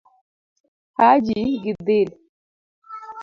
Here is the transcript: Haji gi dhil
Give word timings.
Haji 0.97 1.39
gi 1.63 1.73
dhil 1.85 2.09